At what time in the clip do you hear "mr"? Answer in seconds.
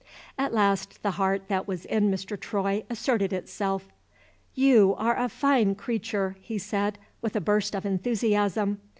2.09-2.35